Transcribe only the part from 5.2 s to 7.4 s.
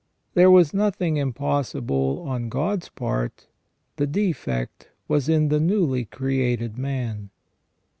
in the newly created man.